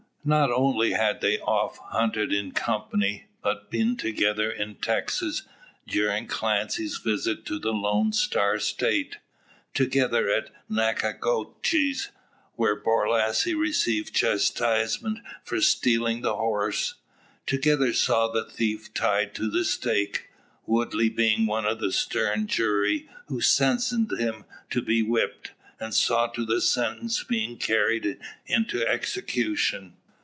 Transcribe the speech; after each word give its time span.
Not 0.23 0.51
only 0.51 0.91
had 0.91 1.21
they 1.21 1.39
oft 1.39 1.79
hunted 1.83 2.31
in 2.31 2.51
company, 2.51 3.25
but 3.41 3.71
been 3.71 3.97
together 3.97 4.51
in 4.51 4.75
Texas 4.75 5.41
during 5.87 6.27
Clancy's 6.27 6.97
visit 6.97 7.43
to 7.47 7.57
the 7.57 7.73
Lone 7.73 8.13
Star 8.13 8.59
State; 8.59 9.17
together 9.73 10.29
at 10.29 10.51
Nacogdoches, 10.69 12.09
where 12.53 12.75
Borlasse 12.75 13.59
received 13.59 14.13
chastisement 14.13 15.17
for 15.43 15.59
stealing 15.59 16.21
the 16.21 16.35
horse; 16.35 16.93
together 17.47 17.91
saw 17.91 18.27
the 18.31 18.45
thief 18.45 18.93
tied 18.93 19.33
to 19.33 19.49
the 19.49 19.65
stake, 19.65 20.29
Woodley 20.67 21.09
being 21.09 21.47
one 21.47 21.65
of 21.65 21.79
the 21.79 21.91
stern 21.91 22.45
jury 22.45 23.09
who 23.25 23.41
sentenced 23.41 24.11
him 24.15 24.45
to 24.69 24.83
be 24.83 25.01
whipped, 25.01 25.53
and 25.79 25.95
saw 25.95 26.27
to 26.27 26.45
the 26.45 26.61
sentence 26.61 27.23
being 27.23 27.57
carried 27.57 28.19
into 28.45 28.87
execution. 28.87 29.95